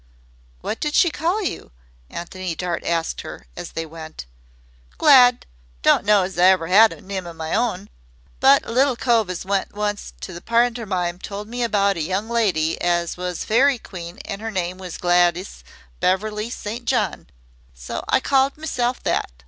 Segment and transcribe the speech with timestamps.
[0.61, 1.69] "What did she call you?"
[2.09, 4.25] Antony Dart asked her as they went.
[4.97, 5.45] "Glad.
[5.83, 7.87] Don't know as I ever 'ad a nime o' me own,
[8.39, 12.27] but a little cove as went once to the pantermine told me about a young
[12.31, 15.63] lady as was Fairy Queen an' 'er name was Gladys
[15.99, 16.85] Beverly St.
[16.85, 17.27] John,
[17.75, 19.29] so I called mesself that.